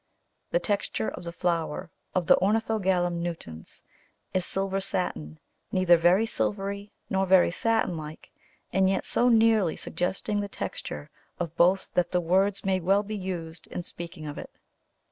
The 0.49 0.57
texture 0.59 1.09
of 1.09 1.25
the 1.25 1.31
flower 1.31 1.91
of 2.15 2.25
Ornithogalum 2.25 3.21
nutans 3.21 3.83
is 4.33 4.43
silver 4.47 4.79
satin, 4.81 5.39
neither 5.71 5.95
very 5.95 6.25
silvery 6.25 6.91
nor 7.07 7.27
very 7.27 7.51
satin 7.51 7.95
like, 7.95 8.31
and 8.73 8.89
yet 8.89 9.05
so 9.05 9.29
nearly 9.29 9.75
suggesting 9.75 10.39
the 10.39 10.49
texture 10.49 11.11
of 11.39 11.55
both 11.55 11.93
that 11.93 12.09
the 12.13 12.19
words 12.19 12.65
may 12.65 12.79
well 12.79 13.03
be 13.03 13.15
used 13.15 13.67
in 13.67 13.83
speaking 13.83 14.25
of 14.25 14.39
it. 14.39 14.49